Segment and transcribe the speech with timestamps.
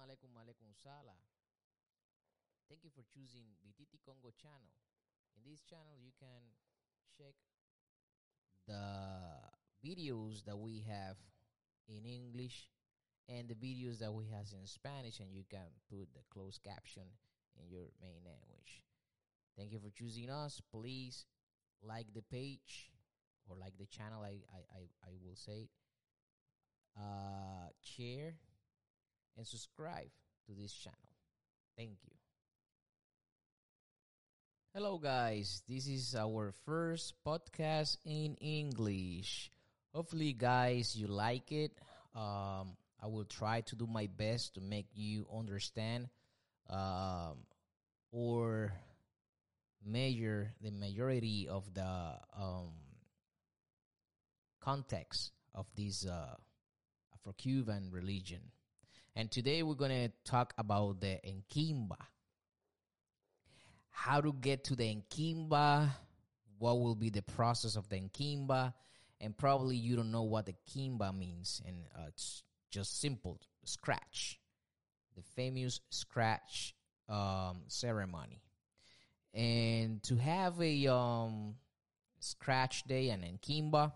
[0.00, 1.16] alaikum alaikum sala.
[2.68, 4.72] Thank you for choosing BTT Congo channel.
[5.36, 6.42] In this channel, you can
[7.16, 7.34] check
[8.66, 8.80] the
[9.84, 11.16] videos that we have
[11.88, 12.70] in English
[13.28, 17.04] and the videos that we have in Spanish, and you can put the closed caption
[17.58, 18.84] in your main language.
[19.56, 20.60] Thank you for choosing us.
[20.72, 21.26] Please
[21.82, 22.90] like the page
[23.48, 24.22] or like the channel.
[24.22, 25.68] I I I, I will say.
[26.98, 28.34] Uh, share
[29.36, 30.10] and subscribe
[30.46, 30.98] to this channel.
[31.76, 32.12] Thank you.
[34.74, 35.62] Hello, guys.
[35.68, 39.50] This is our first podcast in English.
[39.92, 41.72] Hopefully, guys, you like it.
[42.14, 46.08] Um, I will try to do my best to make you understand
[46.68, 47.38] um,
[48.12, 48.72] or
[49.84, 52.70] measure the majority of the um,
[54.60, 56.36] context of this uh,
[57.14, 58.40] Afro-Cuban religion.
[59.16, 61.96] And today we're going to talk about the Enkimba.
[63.90, 65.90] How to get to the Enkimba,
[66.58, 68.72] what will be the process of the Enkimba,
[69.20, 74.38] and probably you don't know what the Kimba means, and uh, it's just simple scratch,
[75.16, 76.74] the famous scratch
[77.08, 78.40] um, ceremony.
[79.34, 81.56] And to have a um,
[82.20, 83.92] scratch day and Enkimba,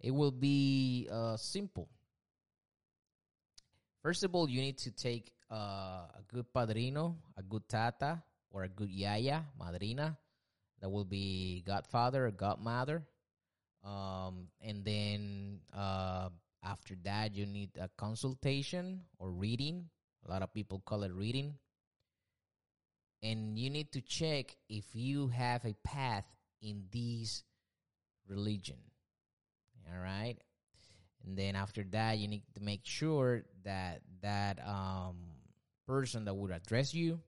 [0.00, 1.88] it will be uh, simple
[4.02, 8.64] First of all, you need to take uh, a good padrino, a good tata, or
[8.64, 10.16] a good yaya, madrina.
[10.80, 13.02] That will be godfather or godmother.
[13.84, 16.28] Um, and then uh,
[16.64, 19.86] after that, you need a consultation or reading.
[20.26, 21.54] A lot of people call it reading.
[23.22, 26.24] And you need to check if you have a path
[26.62, 27.42] in this
[28.28, 28.76] religion.
[29.90, 30.36] All right.
[31.24, 35.16] And then after that, you need to make sure that that um,
[35.86, 37.20] person that would address you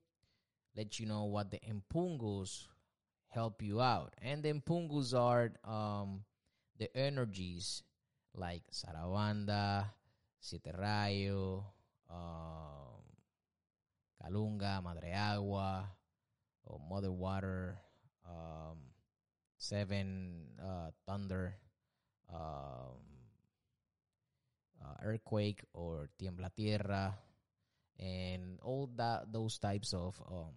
[0.77, 2.67] let you know what the impungos
[3.29, 4.15] help you out.
[4.23, 6.25] And the impungos are um,
[6.79, 7.83] the energies
[8.35, 9.87] like Sarawanda,
[10.41, 11.65] Siete Rayo,
[12.09, 13.03] um,
[14.23, 15.87] Kalunga, Madre Agua,
[16.65, 17.79] or Mother Water,
[18.27, 18.79] um,
[19.59, 21.57] Seven uh, Thunder,
[22.33, 23.10] um,
[24.83, 27.15] uh, earthquake or tiembla tierra
[27.99, 30.57] and all that those types of um,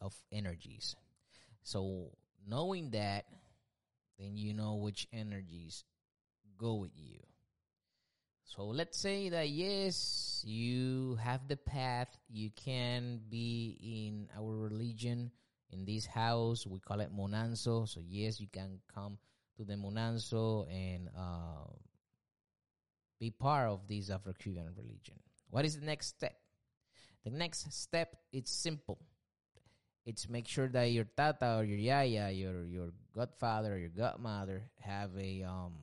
[0.00, 0.96] of energies.
[1.62, 2.12] So
[2.46, 3.26] knowing that
[4.18, 5.84] then you know which energies
[6.58, 7.20] go with you.
[8.44, 15.30] So let's say that yes you have the path you can be in our religion
[15.70, 17.86] in this house we call it monanzo.
[17.86, 19.18] So yes you can come
[19.58, 21.68] to the monanzo and uh,
[23.18, 25.16] be part of this Afro-Cuban religion.
[25.50, 26.36] What is the next step?
[27.24, 28.98] The next step it's simple.
[30.04, 34.62] It's make sure that your tata or your yaya, your your godfather or your godmother
[34.80, 35.74] have a um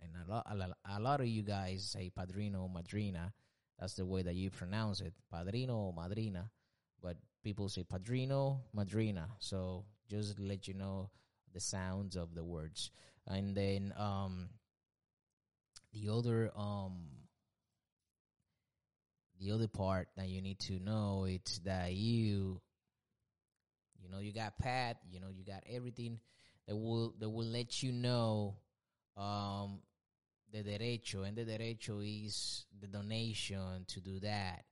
[0.00, 0.46] and a lot
[0.88, 3.32] a lot of you guys say padrino madrina.
[3.78, 6.50] That's the way that you pronounce it, padrino or madrina.
[7.02, 9.28] But people say padrino, madrina.
[9.40, 11.10] So just let you know
[11.52, 12.90] the sounds of the words.
[13.26, 14.48] And then um
[15.94, 16.92] the other um
[19.40, 22.60] the other part that you need to know it's that you
[24.02, 26.18] you know you got pat you know you got everything
[26.66, 28.56] that will that will let you know
[29.16, 29.78] um
[30.54, 34.64] the derecho and the derecho is the donation to do that.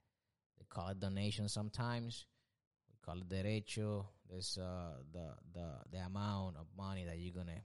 [0.56, 2.26] They call it donation sometimes.
[2.88, 4.06] We call it derecho.
[4.30, 7.62] There's uh the the the amount of money that you're gonna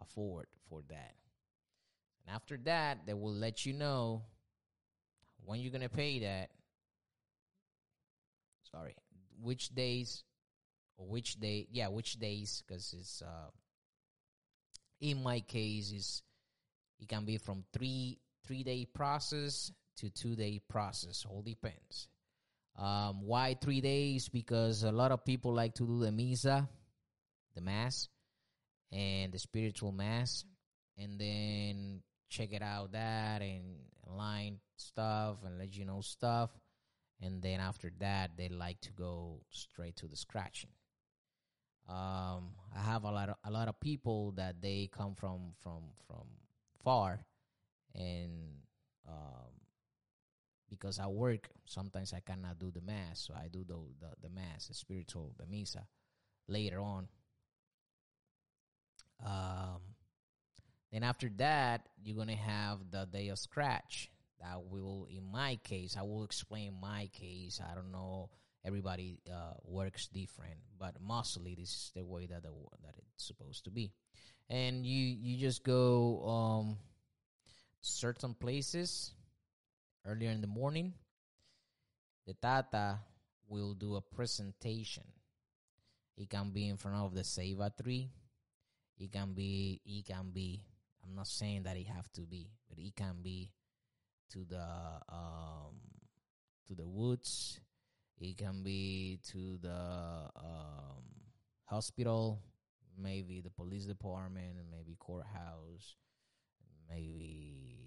[0.00, 1.14] afford for that
[2.28, 4.22] and after that, they will let you know
[5.46, 6.50] when you're gonna pay that.
[8.70, 8.94] Sorry,
[9.40, 10.24] which days
[10.98, 11.68] which day?
[11.70, 12.62] Yeah, which days?
[12.66, 13.50] Because it's uh,
[15.00, 16.22] in my case is
[17.00, 21.24] it can be from three three day process to two day process.
[21.28, 22.08] All depends.
[22.76, 24.28] Um, why three days?
[24.28, 26.68] Because a lot of people like to do the misa,
[27.54, 28.08] the mass,
[28.92, 30.44] and the spiritual mass,
[30.96, 33.62] and then check it out that and
[34.06, 36.50] line stuff and let you know stuff.
[37.20, 40.70] And then after that they like to go straight to the scratching.
[41.88, 45.84] Um, i have a lot of a lot of people that they come from from
[46.06, 46.26] from
[46.84, 47.24] far
[47.94, 48.30] and
[49.08, 49.52] um,
[50.68, 54.28] because i work sometimes i cannot do the mass so i do the the, the
[54.28, 55.86] mass the spiritual the misa
[56.48, 57.06] later on.
[59.24, 59.80] Um,
[60.92, 64.10] then after that, you're gonna have the day of scratch.
[64.40, 67.60] That will, in my case, I will explain my case.
[67.60, 68.30] I don't know.
[68.64, 72.50] Everybody uh, works different, but mostly this is the way that the,
[72.82, 73.92] that it's supposed to be.
[74.48, 76.78] And you you just go um,
[77.80, 79.12] certain places
[80.06, 80.94] earlier in the morning.
[82.26, 82.98] The tata
[83.48, 85.04] will do a presentation.
[86.16, 88.10] It can be in front of the Ceiba tree.
[88.98, 89.80] It can be.
[89.84, 90.60] It can be.
[91.08, 93.50] I'm not saying that it have to be, but it can be
[94.32, 94.66] to the
[95.08, 95.80] um,
[96.66, 97.60] to the woods.
[98.20, 101.04] It can be to the um,
[101.64, 102.42] hospital,
[103.00, 105.96] maybe the police department, maybe courthouse,
[106.90, 107.78] maybe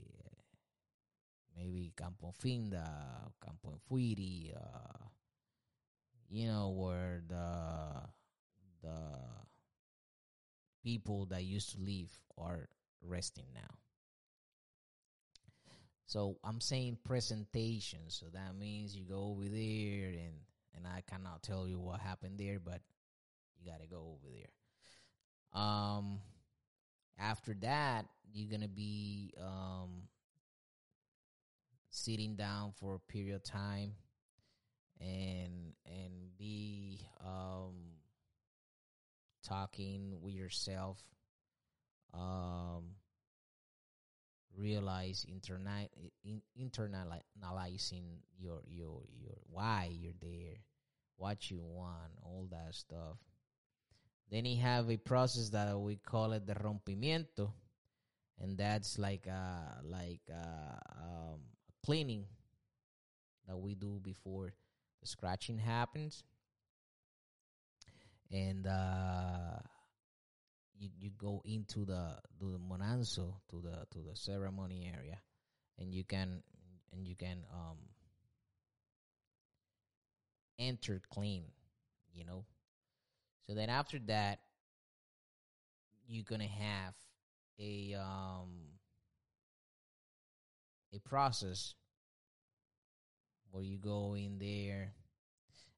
[1.55, 5.05] maybe Campo Finda, Campo Fuiri, uh,
[6.29, 8.01] you know, where the
[8.81, 8.97] the
[10.83, 12.67] people that used to live are
[13.01, 13.75] resting now.
[16.05, 17.99] So I'm saying presentation.
[18.09, 20.33] So that means you go over there and
[20.75, 22.81] and I cannot tell you what happened there, but
[23.57, 25.61] you gotta go over there.
[25.61, 26.19] Um
[27.17, 30.03] after that you're gonna be um
[31.89, 33.93] sitting down for a period of time
[34.99, 37.75] and and be um
[39.43, 41.01] talking with yourself
[42.13, 42.90] um
[44.61, 45.89] realize internalizing
[48.37, 50.57] your your your why you're there
[51.17, 53.17] what you want all that stuff.
[54.29, 57.51] Then you have a process that we call it the rompimiento
[58.39, 61.39] and that's like uh like uh um
[61.85, 62.25] cleaning
[63.47, 64.53] that we do before
[65.01, 66.23] the scratching happens.
[68.31, 69.59] And uh
[70.77, 75.19] you, you go into the the monanzo to the to the ceremony area
[75.79, 76.41] and you can
[76.91, 77.77] and you can um
[80.59, 81.45] enter clean
[82.13, 82.45] you know?
[83.47, 84.39] So then after that
[86.07, 86.93] you're gonna have
[87.59, 88.49] a um
[90.93, 91.73] a process
[93.51, 94.93] where you go in there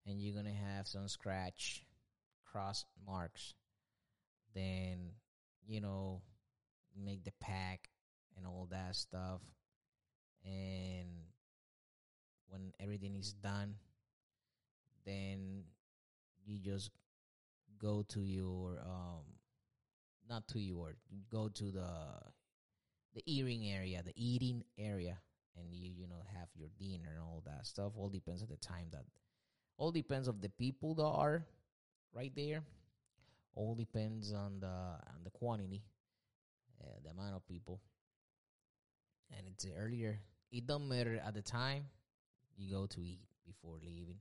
[0.08, 1.84] and you're gonna have some scratch
[2.46, 3.54] cross marks
[4.54, 5.12] then
[5.66, 6.22] you know
[6.96, 7.90] make the pack
[8.38, 9.42] and all that stuff.
[10.46, 11.10] And
[12.50, 13.76] when everything is done
[15.06, 15.64] then
[16.46, 16.92] you just
[17.80, 19.24] go to your um
[20.30, 20.96] not to your
[21.30, 21.90] go to the
[23.16, 25.18] the eating area the eating area
[25.58, 27.94] and you you know have your dinner and all that stuff.
[27.96, 29.04] All depends on the time that
[29.78, 31.46] all depends of the people that are
[32.14, 32.64] right there
[33.56, 35.84] all depends on the on the quantity,
[36.82, 37.82] uh, the amount of people,
[39.36, 40.20] and it's earlier.
[40.52, 41.86] It don't matter at the time
[42.58, 44.18] you go to eat before leaving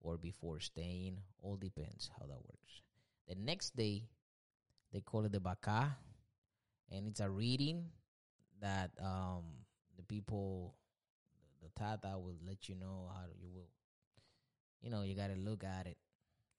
[0.00, 1.18] or before staying.
[1.42, 2.82] All depends how that works.
[3.28, 4.08] The next day,
[4.92, 5.96] they call it the baka,
[6.90, 7.86] and it's a reading
[8.60, 9.44] that um,
[9.96, 10.74] the people,
[11.60, 13.70] the, the tata will let you know how you will.
[14.82, 15.96] You know, you got to look at it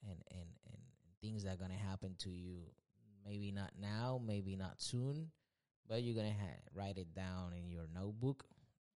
[0.03, 0.81] and and and
[1.23, 2.57] things that are gonna happen to you.
[3.25, 5.31] Maybe not now, maybe not soon,
[5.87, 8.45] but you're gonna ha- write it down in your notebook.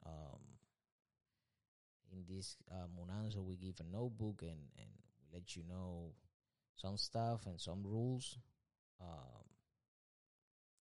[0.06, 0.39] Um,
[2.12, 6.12] in this uh, Munanzo, we give a notebook and and we let you know
[6.75, 8.38] some stuff and some rules.
[9.01, 9.46] Um,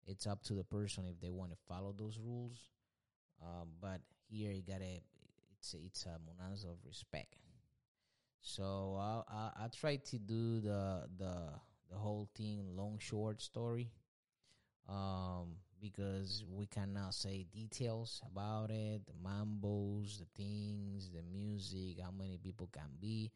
[0.05, 2.69] it's up to the person if they want to follow those rules.
[3.41, 5.01] Um, but here you gotta
[5.57, 7.35] it's it's a Munanzo of respect.
[8.43, 11.35] So I I, I try to do the the
[11.89, 13.87] the whole thing long short story,
[14.89, 22.11] um, because we cannot say details about it, the mambos, the things, the music, how
[22.11, 23.31] many people can be,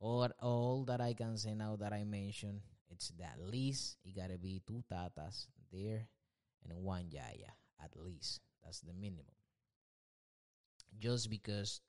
[0.00, 2.60] or all that I can say now that I mentioned.
[2.90, 6.08] It's that least it gotta be two tatas there
[6.64, 8.40] and one yaya at least.
[8.64, 9.36] That's the minimum.
[10.98, 11.80] Just because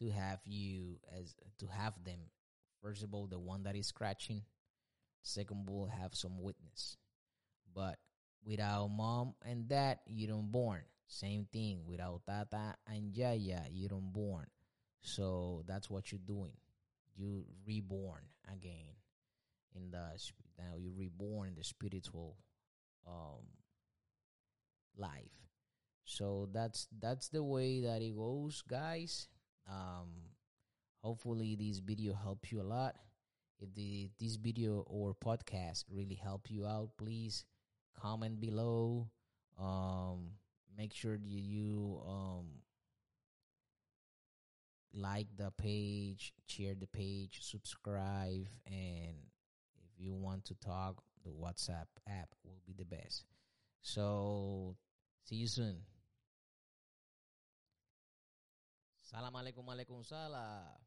[0.00, 2.18] to have you as to have them.
[2.82, 4.42] First of all the one that is scratching.
[5.22, 6.96] Second will have some witness.
[7.74, 7.98] But
[8.44, 10.82] without mom and dad you don't born.
[11.06, 11.82] Same thing.
[11.86, 14.46] Without tata and yaya you don't born.
[15.02, 16.56] So that's what you're doing.
[17.16, 18.96] You reborn again
[19.74, 19.98] in the
[20.58, 22.36] now you reborn in the spiritual
[23.06, 23.44] um
[24.96, 25.36] life.
[26.04, 29.28] So that's that's the way that it goes guys
[29.68, 30.08] um,
[31.02, 32.96] hopefully, this video helped you a lot.
[33.58, 37.44] If the this video or podcast really help you out, please
[38.00, 39.10] comment below.
[39.58, 40.30] Um,
[40.76, 42.46] make sure you, you um
[44.92, 49.14] like the page, share the page, subscribe, and
[49.84, 53.24] if you want to talk, the WhatsApp app will be the best.
[53.82, 54.76] So,
[55.24, 55.76] see you soon.
[59.10, 60.78] Salam alaikum alaikum salam.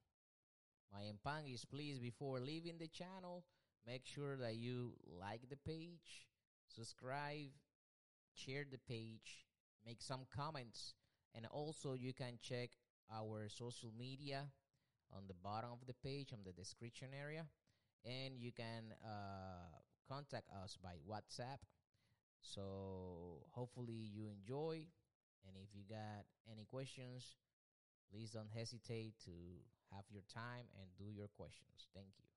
[0.93, 3.43] My empangis, please, before leaving the channel,
[3.85, 6.29] make sure that you like the page,
[6.73, 7.51] subscribe,
[8.33, 9.43] share the page,
[9.85, 10.93] make some comments,
[11.35, 12.69] and also you can check
[13.13, 14.45] our social media
[15.11, 17.45] on the bottom of the page on the description area
[18.05, 19.67] and you can uh,
[20.07, 21.59] contact us by whatsapp
[22.39, 24.87] so hopefully you enjoy
[25.45, 27.35] and if you got any questions
[28.13, 29.33] please don't hesitate to
[29.91, 31.89] have your time and do your questions.
[31.95, 32.32] Thank you